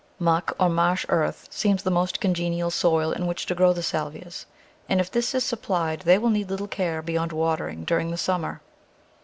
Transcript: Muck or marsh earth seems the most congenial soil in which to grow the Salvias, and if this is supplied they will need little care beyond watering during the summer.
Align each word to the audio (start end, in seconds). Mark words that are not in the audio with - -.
Muck 0.17 0.53
or 0.59 0.67
marsh 0.67 1.05
earth 1.09 1.47
seems 1.51 1.83
the 1.83 1.91
most 1.91 2.19
congenial 2.19 2.71
soil 2.71 3.11
in 3.11 3.27
which 3.27 3.45
to 3.45 3.53
grow 3.53 3.71
the 3.71 3.83
Salvias, 3.83 4.47
and 4.89 4.99
if 4.99 5.11
this 5.11 5.35
is 5.35 5.43
supplied 5.43 5.99
they 5.99 6.17
will 6.17 6.31
need 6.31 6.49
little 6.49 6.67
care 6.67 7.03
beyond 7.03 7.31
watering 7.31 7.83
during 7.83 8.09
the 8.09 8.17
summer. 8.17 8.61